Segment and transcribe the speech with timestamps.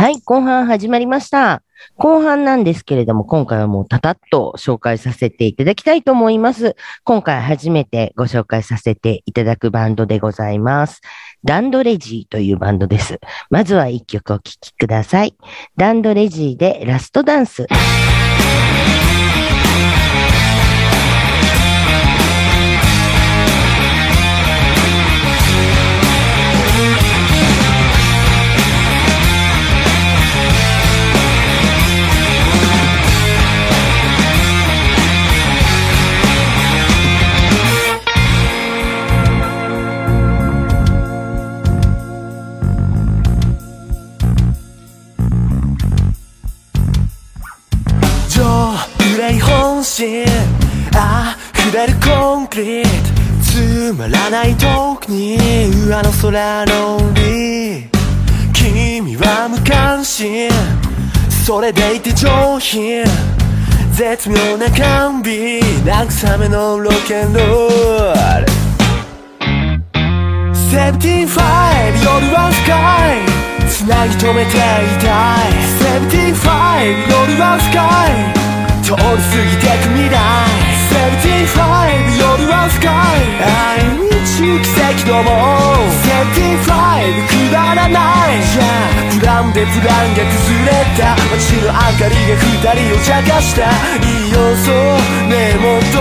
[0.00, 1.62] はい、後半始まりました。
[1.98, 6.74] 後半なんですけれども、今回はもうたたっと紹介させていただきたいと思います。
[7.04, 11.02] 今回初めてご紹介させていただくバンドでございます。
[11.44, 13.20] ダンドレジーというバンドです。
[13.50, 15.36] まずは一曲お聴きください。
[15.76, 17.66] ダンドレジーでラストダンス。
[54.30, 55.36] ない遠くに
[55.92, 57.88] あの空のり
[58.52, 60.48] 君は無関心。
[61.44, 63.04] それでいて上品。
[63.92, 65.60] 絶妙な甘美。
[65.84, 68.46] 慰めのロケンロール。
[70.70, 72.70] セブティファイブ夜は深
[73.10, 73.68] い。
[73.68, 74.54] つなぎ止めてい
[75.02, 75.58] たい。
[75.80, 78.30] セブティファイブ夜は深い。
[78.84, 80.14] 通り過ぎてく未来。
[80.88, 83.99] セブティファイブ夜は深い。
[85.10, 85.34] 愛に奇跡ども
[86.06, 86.70] 75
[87.26, 87.98] くだらな
[88.30, 88.38] い。
[88.42, 88.64] じゃあ
[89.10, 91.18] プランでプランが崩れた。
[91.34, 93.66] 街の明かりが二人を茶化した。
[93.66, 94.70] いい要素
[95.28, 95.98] ねえもっと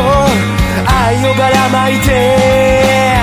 [0.86, 3.18] 愛をばらまいて。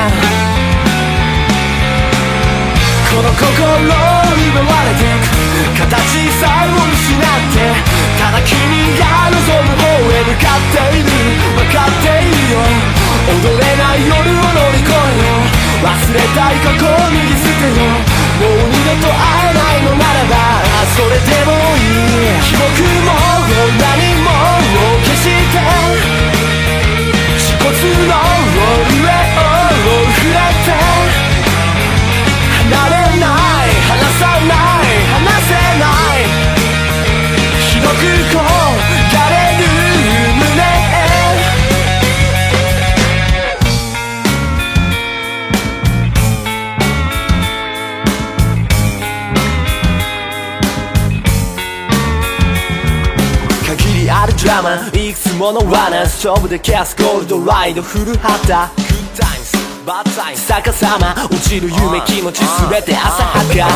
[3.15, 3.47] この心
[3.87, 5.33] 奪われてく。
[5.79, 5.89] 形
[6.41, 7.23] さえも失っ
[7.55, 7.57] て。
[8.19, 8.55] ただ君
[8.99, 11.07] が望む方へ向かっている。
[11.57, 12.86] 分かっているよ
[54.57, 58.73] いくつもの罠勝負で消すゴールドライド古畑
[60.49, 63.69] 逆さま落ちる夢気持ちすべて浅はか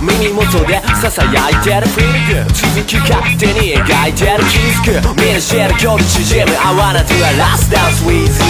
[0.00, 2.48] 耳元で囁いてる Feel good.
[2.48, 8.40] 続き勝手に描いてる気づく見出してる距離縮む I wanna do a last dance with you.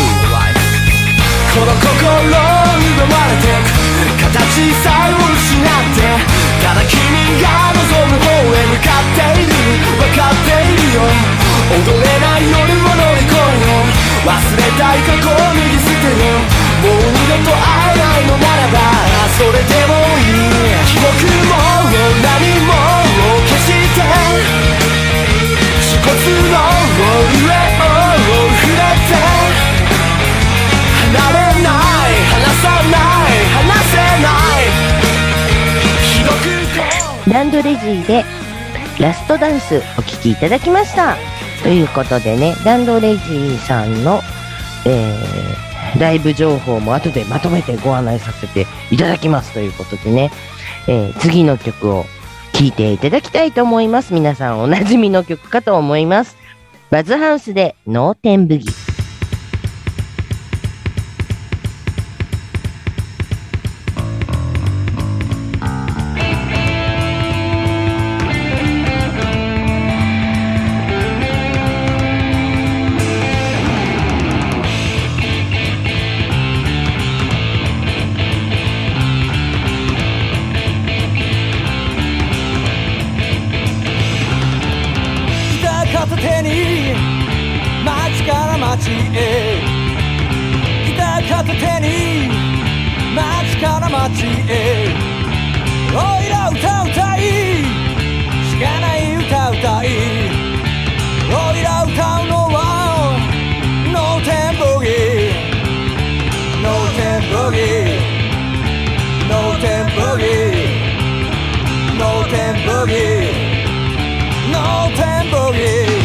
[1.50, 5.66] この心奪われてく形さえも失っ
[5.98, 6.06] て
[6.62, 6.94] ただ君
[7.42, 9.58] が望む方へ向かっている
[9.98, 11.29] 分かっているよ
[11.70, 13.78] 踊れない夜を乗り越えよ
[14.26, 16.34] 忘れたい過去を脱ぎ捨てよ
[16.82, 18.82] もう二度と会えないのならば
[19.38, 21.06] それでもいい記憶
[21.46, 21.54] も
[22.22, 22.74] 何も
[23.46, 24.02] 消して
[25.62, 26.10] 恥骨
[26.50, 26.58] の
[26.98, 27.94] 上を
[28.58, 29.14] 触れて
[31.06, 34.28] 離れない離さない離せな
[34.58, 34.74] い
[36.02, 36.82] 広くこ
[37.26, 38.24] うダンドレジーで
[38.98, 41.29] ラストダンスお聴きいただきました。
[41.62, 44.20] ということでね、ダンドレジーさんの、
[44.86, 50.30] えー、ライブ情報も後でまとめてご案内させていただきますということでね、
[50.88, 52.04] えー次の曲を
[52.54, 54.14] 聴いていただきたいと思います。
[54.14, 56.36] 皆さんおなじみの曲かと思います。
[56.90, 58.89] バズハウスで脳天ブギ。
[88.30, 89.60] から街へ
[90.86, 92.30] ギター片手に
[93.12, 94.94] 街から街へ
[95.90, 97.20] おいら歌うたい
[98.46, 99.86] しかない歌うたい
[101.26, 102.58] おいら歌うのは
[103.92, 105.34] ノーテンボギー
[106.62, 107.98] ノーテンボギー
[109.28, 110.62] ノーテンボギー
[111.98, 112.30] ノー
[114.94, 115.99] テンボギー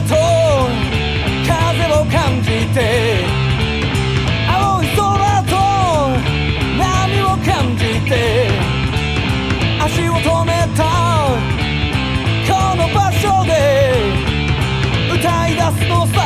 [0.00, 0.14] No tempo
[2.04, 2.68] boogie.
[2.78, 3.24] て
[4.48, 4.98] 青い空
[5.42, 5.52] と
[6.78, 8.48] 波を感じて
[9.80, 10.84] 足を止めた
[12.46, 13.50] この場所で
[15.12, 16.16] 歌い出すのさ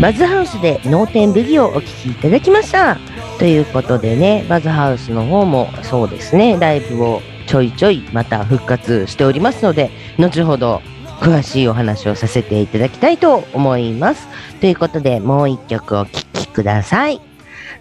[0.00, 2.98] バズハウスで脳天ブギをお聴きいただきました。
[3.38, 10.82] ということでね、バズハウスの方もそうですね、ライブをちょいちょいまた復活しておりますので、後ほど
[11.20, 14.26] 詳しいお話をさせていただきたいと思います。
[14.60, 17.20] ということで、もう一曲お聴きください。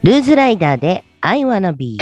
[0.03, 1.97] ルーズライダーで I wanna be。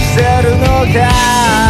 [0.00, 1.69] してるのか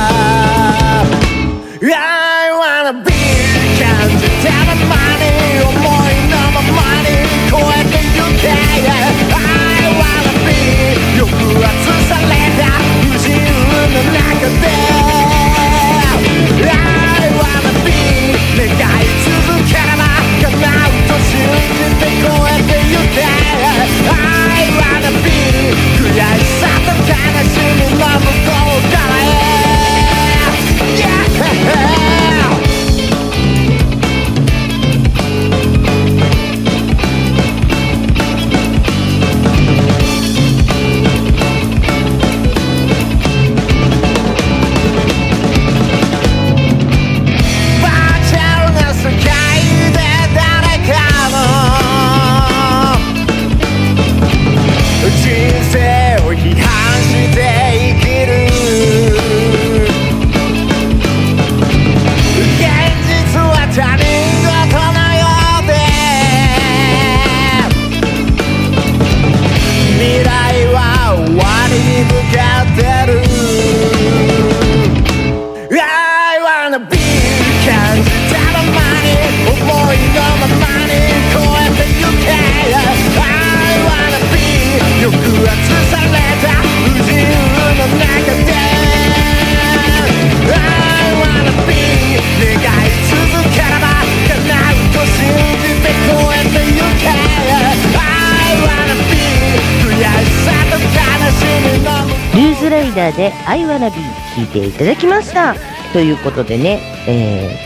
[103.10, 103.96] ラで I wanna be
[104.36, 105.54] 聴いていただきました。
[105.92, 107.56] ということでね、え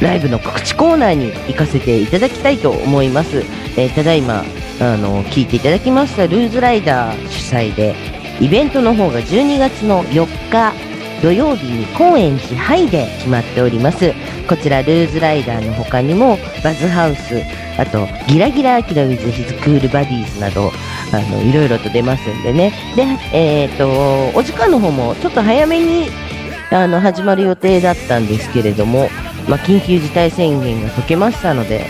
[0.00, 3.38] ー、ライブの告知コーナーに行かせていただきたいと思います。
[3.76, 4.44] えーただいま、
[4.80, 7.94] あの、聞いていただきましたルーズライダー主催で、
[8.40, 10.72] イベントの方が12月の4日
[11.22, 14.12] 土曜日に高円寺ハイで決まっております。
[14.48, 17.40] こちらルーズライダーの他にもバズハウス、
[17.78, 20.70] あとギラギラアキラウィズヒズクールバディーズなど、
[21.16, 22.72] あの、いろいろと出ますんでね。
[22.96, 26.08] で、えっ、と、お時間の方もちょっと早めに、
[26.70, 29.08] あの、始まる予定だったんですけれども、
[29.48, 31.86] まあ、緊急事態宣言が解けましたので、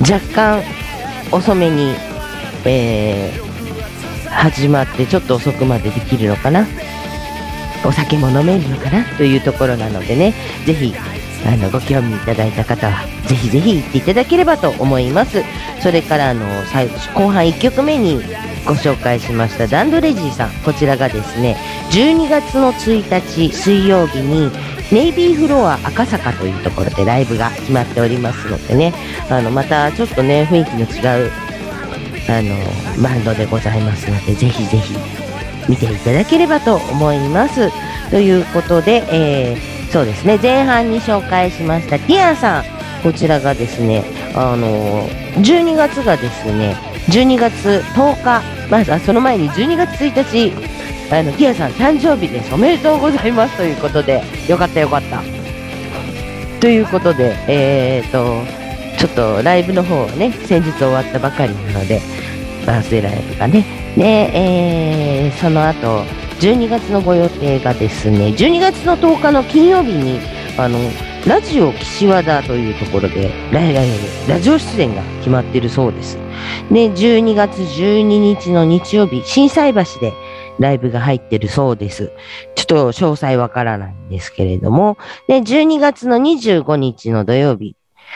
[0.00, 0.62] 若干
[1.30, 1.94] 遅めに、
[2.64, 3.44] えー
[4.34, 6.66] 始まってちょっと遅くまでできるのかな。
[7.86, 9.04] お酒も飲めるのかな？
[9.16, 10.34] というところなのでね、
[10.66, 10.92] ぜひ、
[11.46, 15.42] あの、ご興味いただいた方は、ぜひぜひ行っていただければと思います。
[15.80, 18.22] それから、あの、最後半1曲目に
[18.64, 20.50] ご紹介しましたダンドレジーさん。
[20.64, 21.56] こちらがですね、
[21.90, 24.50] 12月の1日水曜日に、
[24.90, 28.94] ネイビーフロア赤坂というところでライブが決まっておりますのでね、
[29.28, 31.30] あの、またちょっとね、雰囲気の違う、
[32.28, 34.94] あの、バンドでございますので、ぜひぜひ
[35.68, 37.70] 見ていただければと思います。
[38.10, 42.64] ということで、えー、そうですね、前半に紹介しましたティアさん、
[43.04, 44.02] こちらがですね、
[44.34, 46.74] あの、12月がですね、
[47.10, 50.52] 12月10日、まずはその前に12月1日、
[51.14, 52.52] あの、ティアさん誕生日です。
[52.52, 53.56] おめでとうございます。
[53.56, 55.22] ということで、よかったよかった。
[56.58, 58.42] ということで、えーと、
[58.98, 62.00] ちょっとライブの方はね、先日終わったばかりなので、
[62.66, 63.64] バースデーライブがね。
[63.96, 64.02] で、
[64.34, 66.02] えー、その後、
[66.40, 70.20] 12月のご予定がですね、12月の10日の金曜日に、
[70.58, 70.78] あの、
[71.26, 76.18] ラジオ岸和田というところでラジオ出演が決まっているそうです。
[76.70, 80.12] で、12月12日の日曜日、震災橋で
[80.58, 82.12] ライブが入ってるそうです。
[82.54, 87.74] ちょっと詳細わからないんですけれども、で、12月の25日の土曜日、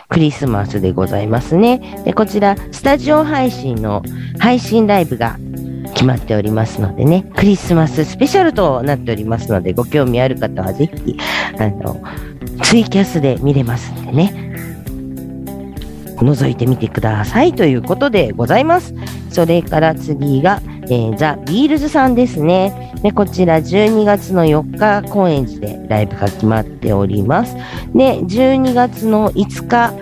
[0.09, 2.03] クリスマスでございますね。
[2.05, 4.03] で、こちら、スタジオ配信の
[4.39, 5.39] 配信ライブが
[5.99, 11.19] 決まっておりますのでね、クリスマススペシャルとなっておりますので、ご興味ある方はぜひ、
[11.59, 12.01] あの、
[12.63, 14.33] ツイキャスで見れますんでね、
[16.19, 18.95] 覗いてみてくださいということでございます。
[19.31, 22.93] それから次が、えーザ・ビールズさんですね。
[23.03, 27.57] で、こちら12月の4日、高円寺でライブが決まっております。
[27.93, 29.93] で、12月の5日、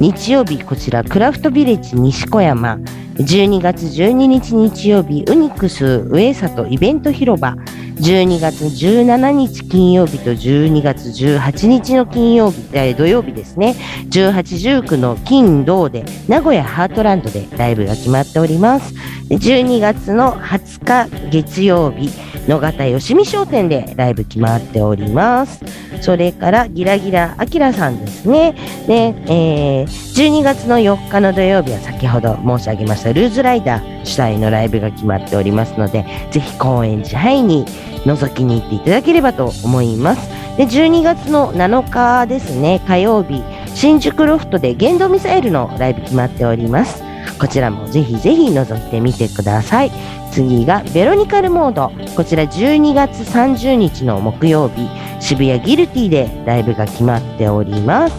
[0.00, 2.80] 日曜日、こちら、クラフトビレッジ西小山。
[3.18, 7.56] 12月12日日曜日、ウニクス上里イベント広場。
[7.96, 12.62] 12月17日金曜日と12月18日の金曜日、
[12.94, 13.74] 土曜日ですね。
[14.08, 18.94] 18、19の金、銅で、名古屋ハートランドでライブが決まっております。
[19.30, 22.10] 12月の20日月曜日、
[22.48, 25.62] 野方よしみ商店でライブ決まっております。
[26.00, 28.54] それから、ギラギラあきらさんですね。
[28.86, 37.64] で、えー12月の4日の土曜日は先ほど申し上げましたルーズライダー主催のライブが決まっておりますので、ぜひ高円寺ハイに
[38.04, 40.28] 覗きに行っていただければと思います。
[40.56, 47.04] で、12月の7日ですね、火曜日、新宿ロフトで限度ミサイルのライブ決まっております。
[47.40, 49.92] こちらもぜひぜひ覗いてみてください。
[50.32, 51.92] 次がベロニカルモード。
[52.16, 54.88] こちら12月30日の木曜日、
[55.20, 58.16] 渋谷ギルティでライブが決まっております。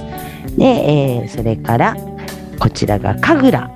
[0.57, 1.95] で、えーそれから、
[2.59, 3.71] こちらが神楽。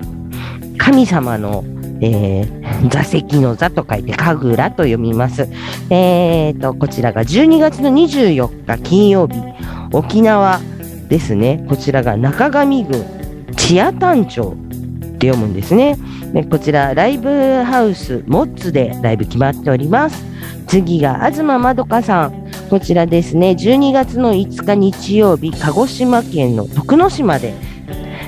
[0.78, 1.64] 神様の、
[2.00, 5.48] えー座席の座と書いて神楽と読みます。
[5.90, 9.36] えーと、こちらが12月の24日金曜日、
[9.92, 10.60] 沖縄
[11.08, 11.64] ですね。
[11.68, 13.04] こちらが中上郡
[13.56, 14.54] 千谷丹町
[15.24, 15.96] って読むんですね。
[16.32, 20.24] でこちら、ライブハウスモッツでライブ決まっております。
[20.66, 22.44] 次が東まどかさん。
[22.68, 27.54] こちらですね、12月の5日日曜日、鹿児島県の徳之島で、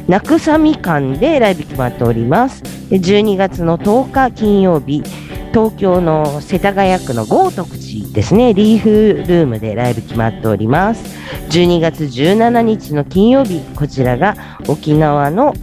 [0.08, 2.62] なくさみ館でライブ決まっております。
[2.90, 5.02] で12月の10日金曜日、
[5.52, 11.02] 東京の世田谷区の豪徳寺ですね、リーフルームでライブ決まっております。
[11.48, 14.36] 12月17日の金曜日、こちらが
[14.68, 15.54] 沖縄の、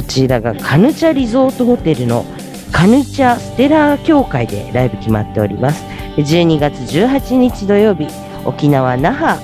[0.00, 2.24] こちらがカヌチャリゾートホテルの
[2.72, 5.84] カヌチャステラー協会でライブ決まっております。
[6.16, 8.06] 12月18日土曜日、
[8.46, 9.38] 沖縄那覇、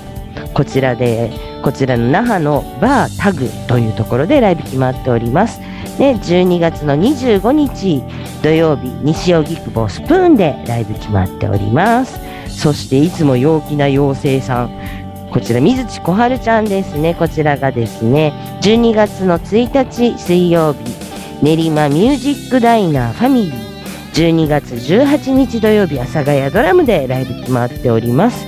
[0.55, 1.29] こちらで、
[1.61, 5.59] こちらの那覇のバータグというところでライブ決まっております。
[5.99, 8.01] で、12月の25日
[8.41, 12.19] 土曜日、西荻窪スプーンでライブ決まっております。
[12.47, 15.06] そして、いつも陽気な妖精さん。
[15.31, 17.13] こちら、水地小春ちゃんですね。
[17.13, 20.79] こちらがですね、12月の1日水曜日、
[21.43, 23.67] 練馬ミュージックダイナーファミリー。
[24.13, 28.47] 12月18日土曜日、阿佐ヶ谷ドラムでライブ決まっております。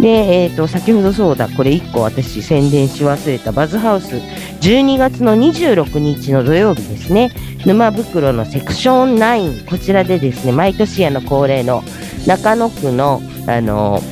[0.00, 0.08] で、
[0.44, 4.16] えっ、と、先ほどそうだ、これ1個私宣伝し忘れたバズハウス、
[4.60, 7.30] 12月の26日の土曜日ですね、
[7.64, 11.82] 沼袋のセクション9、こちらでですね、毎年あの恒例の
[12.26, 14.02] 中野区の、あの、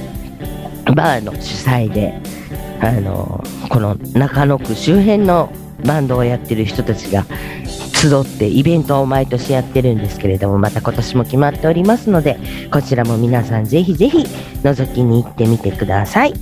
[0.95, 2.21] バーの主催で、
[2.81, 5.51] あの、この中野区周辺の
[5.85, 7.25] バンドをやってる人たちが
[7.95, 12.39] 集ってイベントを毎年やってるんですけれども、また今年も決まっておりますので、
[12.71, 14.19] こちらも皆さんぜひぜひ
[14.63, 16.35] 覗きに行ってみてください。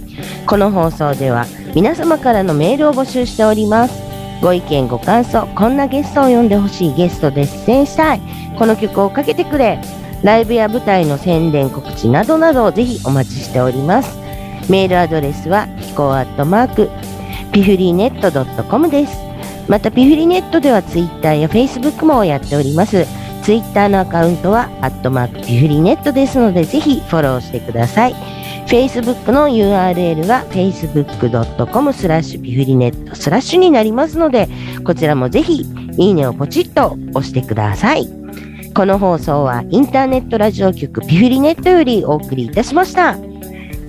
[0.47, 4.03] この放送では皆様からのメールを募集しております。
[4.43, 8.21] ご意見ご感想、こんなゲストを呼んでほしいゲストで出演したい、
[8.59, 9.79] この曲をかけてくれ、
[10.23, 14.24] ライブや舞台の宣伝告知などなどをぜひお待ちしております。
[14.69, 16.91] メールアドレスは、ヒコアットマーク、
[17.53, 19.17] ピフリーネット .com です。
[19.69, 23.07] また、ピフリネットではツイッターやフェイスブックもやっております。
[23.43, 28.15] ツイッターのアカウントは、アットマークピフリネットですので、ぜひフォローしてください。
[28.67, 34.49] Facebook の URL は facebook.com スラッシュピフリネットスラッシュになりますので、
[34.85, 35.67] こちらもぜひ、
[35.99, 38.09] いいねをポチッと押してください。
[38.75, 43.17] この放送はインターネットラジオ局ピフリネットよりお送りいたしました。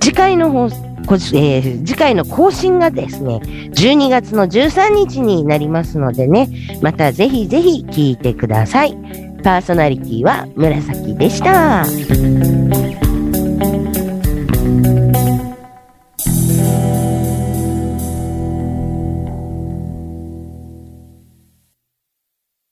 [0.05, 0.85] 次回の放送
[1.33, 6.47] えー次回の更新がですね、12月の13日になりますのでね、
[6.83, 8.95] またぜひぜひ聞いてください。
[9.43, 11.88] パーソナリティは紫でした。